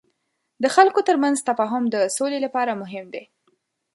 د 0.63 0.65
خلکو 0.75 0.99
ترمنځ 1.07 1.37
تفاهم 1.49 1.83
د 1.89 1.95
سولې 2.17 2.39
لپاره 2.45 2.79
مهم 2.81 3.05
دی. 3.13 3.23